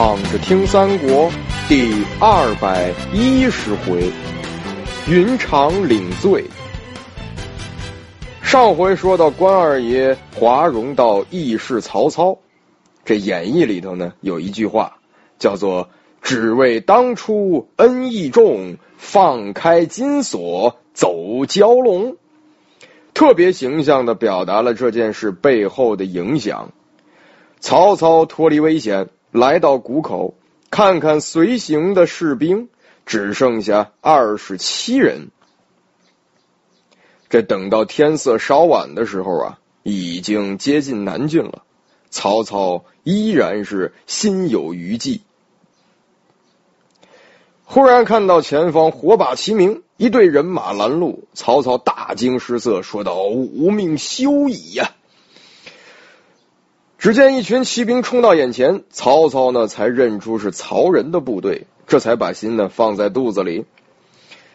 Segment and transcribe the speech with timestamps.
[0.00, 1.28] 躺着听三国
[1.68, 4.08] 第二百一十回，
[5.08, 6.44] 云长领罪。
[8.40, 12.38] 上回说到关二爷华容道义士曹操，
[13.04, 14.98] 这演义里头呢有一句话
[15.36, 15.90] 叫做
[16.22, 21.12] “只为当初恩义重，放开金锁走
[21.44, 22.16] 蛟龙”，
[23.14, 26.70] 特别形象的表达了这件事背后的影响。
[27.58, 29.08] 曹操脱离危险。
[29.30, 30.34] 来到谷口，
[30.70, 32.68] 看看随行的士兵，
[33.04, 35.28] 只剩下二十七人。
[37.28, 41.62] 这等到天色稍晚的时候啊，已经接近南郡了。
[42.10, 45.20] 曹操依然是心有余悸。
[47.64, 54.92] 忽然看到前方火把齐鸣，一队人马拦路，曹操大惊失色，说道：“无命休矣呀！”
[56.98, 63.66] 只见一群骑兵冲到眼前，曹操呢才认出是曹仁的部队，这才把心呢放在肚子里。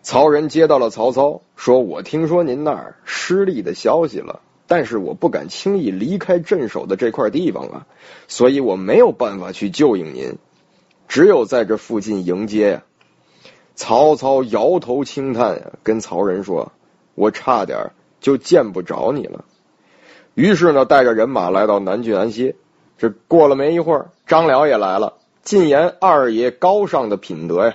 [0.00, 7.86] 曹仁接到了曹操，说：“我听说您那儿失利的消息了，但是我不敢轻易离开镇守的这块地方啊，
[8.26, 10.38] 所以我没有办法去救应您，
[11.08, 12.82] 只有在这附近迎接呀。”
[13.76, 16.72] 曹操摇头轻叹，跟曹仁说
[17.14, 19.44] ：“我差点就见不着你了。”
[20.40, 22.56] 于是呢，带着人马来到南郡安歇。
[22.96, 27.74] 这过了没一会儿，张辽也来了，进言二爷高尚的品德呀。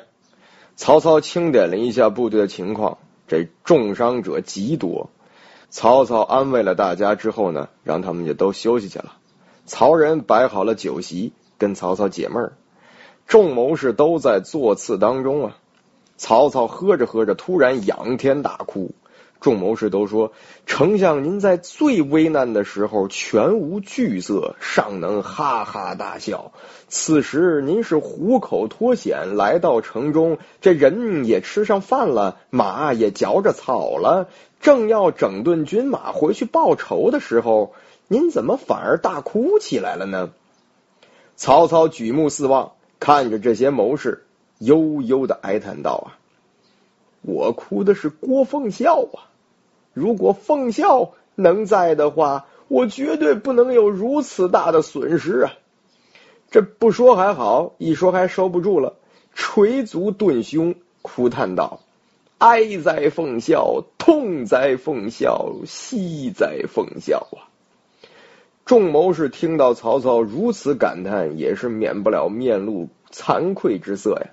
[0.75, 5.11] 曹操清点了一下部队的情况，这重伤者极多。
[5.69, 9.13] 曹操安慰了大家之后呢，让他们就都休息去了。
[9.67, 12.53] 曹仁摆好了酒席，跟曹操解闷儿。
[13.27, 15.57] 众谋士都在座次当中啊。
[16.17, 18.89] 曹操喝着喝着，突然仰天大哭。
[19.41, 20.31] 众谋士都说
[20.65, 26.51] ：“丞相，您在最危难的时候全无惧色，尚能哈哈大笑。
[26.87, 34.29] 此时您是虎口脱险来到城中，这人也吃上饭了，马也嚼着草了，
[34.61, 37.73] 正要整顿军马回去报仇的时候，
[38.07, 40.31] 您怎么反而大哭起来了呢？”
[41.37, 44.23] 曹操举目四望，看着这些谋士，
[44.57, 46.17] 悠悠的哀叹道：“啊，
[47.25, 49.31] 我哭的是郭奉孝啊。”
[49.93, 55.53] 如果奉孝能在的话，我绝对不能有如此大的损失啊！
[56.51, 58.95] 这不说还好，一说还收不住了，
[59.33, 61.79] 捶足顿胸，哭叹道
[62.39, 67.47] ：“哀哉奉孝，痛哉奉孝，惜哉奉孝啊！”
[68.65, 74.27] 众谋士听到曹操如此感叹，也是免不了面露惭愧之色呀。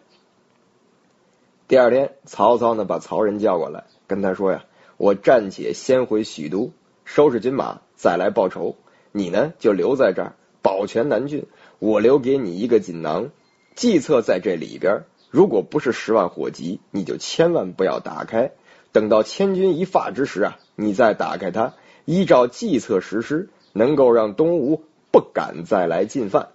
[1.69, 4.65] 第二天，曹操呢把曹仁叫过来，跟他说呀。
[4.99, 6.71] 我暂且先回许都
[7.05, 8.77] 收拾军马，再来报仇。
[9.11, 11.47] 你呢，就留在这儿保全南郡。
[11.81, 13.31] 我留给你一个锦囊，
[13.75, 15.03] 计策在这里边。
[15.29, 18.53] 如果不是十万火急，你就千万不要打开。
[18.93, 21.75] 等到千钧一发之时啊，你再打开它，
[22.05, 26.51] 依照计策实施，能够让东吴不敢再来进犯。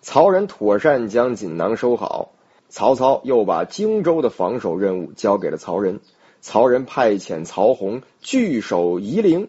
[0.00, 2.32] 曹仁妥善将锦囊收好，
[2.74, 6.00] 曹操又把荆州的防守任务交给了曹仁。
[6.40, 9.48] 曹仁派遣曹洪据守夷陵、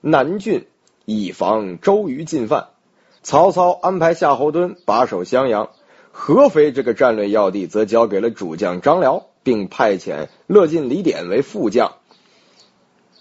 [0.00, 0.64] 南郡，
[1.06, 2.68] 以防周瑜进犯。
[3.24, 5.70] 曹操安排夏侯惇把守襄阳，
[6.12, 11.94] 合肥这个战略要地则交给了主将张辽，并派遣乐进、李典为副将，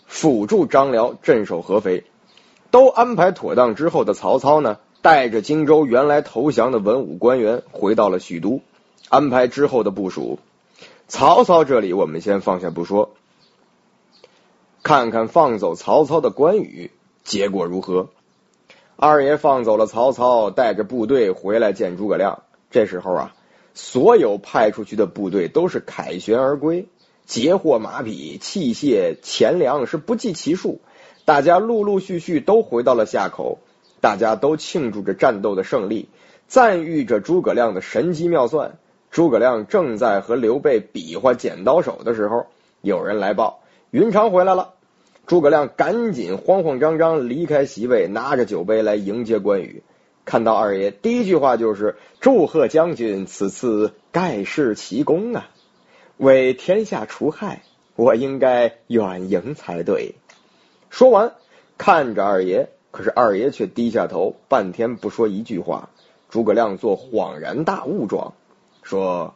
[0.06, 2.04] 辅助张辽镇守合肥。
[2.70, 8.62] 都安排妥当之后的曹操呢，带着荆州原来投降的文武官员回到了许都，
[9.14, 10.40] 安排之后的部署。
[11.08, 13.12] 曹操这里我们先放下不说，
[14.82, 16.90] 看看放走曹操的关羽
[17.24, 18.10] 结果如何。
[18.96, 22.42] 二爷放走了曹操，带着部队回来见诸葛亮。
[22.72, 23.36] 这时候啊，
[23.76, 26.88] 所有派出去的部队都是凯旋而归，
[27.28, 30.82] 截获马匹、器械、钱粮是不计其数。
[31.24, 33.60] 大家陆陆续续都回到了夏口，
[34.02, 36.10] 大家都庆祝着战斗的胜利，
[36.48, 38.80] 赞誉着诸葛亮的神机妙算。
[39.14, 42.48] 诸葛亮正在和刘备比划剪刀手的时候，
[42.82, 43.60] 有人来报
[43.92, 44.74] 云长回来了。
[45.28, 49.84] 诸葛亮赶紧慌慌张张离开席位，拿着酒杯来迎接关羽。
[50.26, 55.48] 看到二爷，第一句话就是祝贺将军此次盖世奇功啊，
[56.18, 57.62] 为天下除害，
[57.96, 60.16] 我应该远迎才对。
[60.90, 61.34] 说完，
[61.78, 65.90] 看着二爷，可是二爷却低下头，半天不说一句话。
[66.32, 68.34] 诸葛亮做恍然大悟状。
[68.84, 69.34] 说：“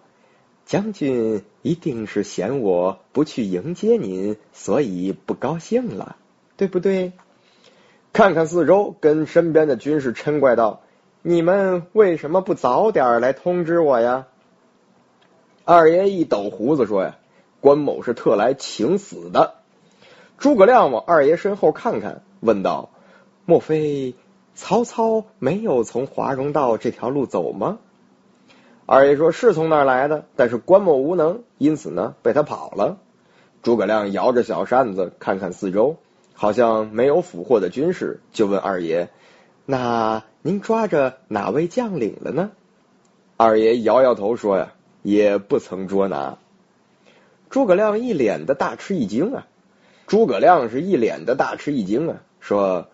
[0.65, 6.17] 将军一定是嫌我不去迎接您，所以不高兴了，
[6.55, 7.13] 对不对？”
[8.13, 10.81] 看看四周，跟身边的军士嗔怪道
[11.21, 14.27] ：“你们为什么不早点来通知我呀？
[15.65, 17.17] 二爷一抖胡子说呀
[17.61, 19.55] ：“关某是特来请死的。”
[20.39, 22.89] 诸葛亮往二爷身后看看，问道
[23.45, 24.15] ：“莫非
[24.55, 27.79] 曹操没有从华容道这条路走吗？”
[28.89, 32.97] 二爷说：“是从那儿来的，但是关某无能，因此呢被他跑了。”
[33.61, 35.97] 诸葛亮摇着小扇子，看看四周。
[36.33, 39.09] 好像没有俘获的军士，就问二爷
[39.65, 42.51] ：“那您抓着哪位将领了呢？”
[43.35, 46.37] 二爷摇摇头说：“呀，也不曾捉拿。”
[47.49, 49.47] 诸葛亮一脸的大吃一惊啊！
[50.05, 52.87] 诸葛亮是一脸的大吃一惊啊，说：“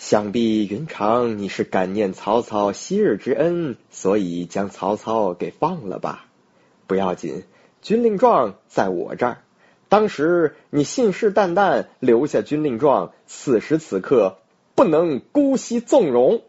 [0.00, 6.24] 想必云长你是感念曹操昔日之恩，所以将曹操给放了吧？
[6.86, 7.44] 不要紧，
[7.82, 9.42] 军令状在我这儿。”
[9.90, 14.38] 当时你信誓旦旦留下军令状，此时此刻
[14.74, 16.40] 不能姑息纵容，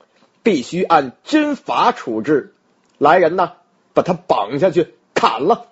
[0.43, 2.53] 必须按军法处置。
[2.97, 3.55] 来人呐，
[3.93, 5.65] 把他绑下去砍了！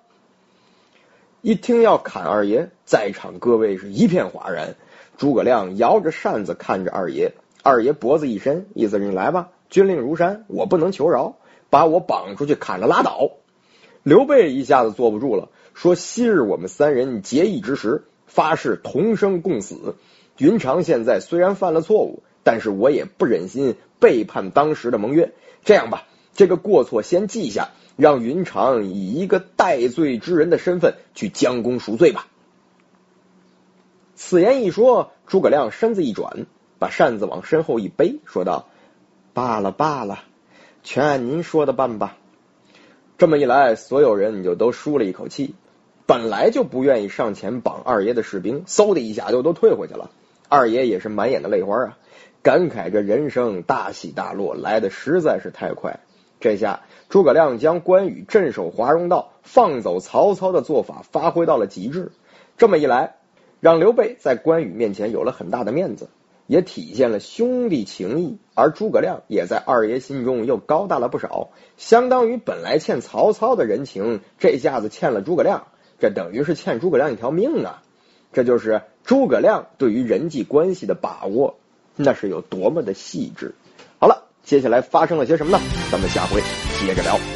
[1.41, 4.75] 一听要砍二爷，在场各位是一片哗然。
[5.17, 11.37] 诸葛亮摇着扇子看着二爷，二爷脖子一伸，意思是你来吧，军令如山，我不能求饶，
[11.69, 13.31] 把我绑出去砍了拉倒。
[14.03, 15.49] 刘备一下子坐不住了。
[15.73, 19.95] 说昔日我们三人结义之时，发誓同生共死。
[20.37, 25.33] 云长现在虽然犯了错误，但是我也不忍心背叛当时的盟约。
[25.63, 32.27] 这样吧，这个过错先记下，让云长以一个戴罪之人的身份去将功赎罪吧。
[34.15, 36.45] 此言一说，诸葛亮身子一转，
[36.79, 38.69] 把扇子往身后一背，说道
[39.33, 40.19] ：“罢了罢了，
[40.81, 42.17] 全按您说的办吧。”
[43.19, 45.53] 这么一来，所有人就都舒了一口气。
[46.05, 50.09] 本来就不愿意上前绑二爷的士兵，嗖的一下就都退回去了。
[50.47, 51.97] 二爷也是满眼的泪花啊，
[52.41, 55.99] 感慨这人生大起大落来的实在是太快。
[56.39, 62.11] 这下诸葛亮将关羽镇守华容道、放走曹操的做法发挥到了极致。
[62.57, 63.17] 这么一来，
[63.59, 66.09] 让刘备在关羽面前有了很大的面子，
[66.49, 68.39] 也体现了兄弟情谊。
[68.55, 75.67] 而诸葛亮也在二爷心中又高大了不少，相当于本来欠曹操的人情，这下子欠了诸葛亮。
[75.99, 77.83] 这等于是欠诸葛亮一条命啊！
[78.33, 81.57] 这就是诸葛亮对于人际关系的把握，
[81.95, 83.53] 那是有多么的细致。
[83.99, 85.63] 好了，接下来发生了些什么呢？
[85.91, 86.41] 咱们下回
[86.79, 87.28] 接着聊。